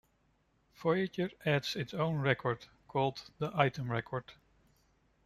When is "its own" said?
1.75-2.15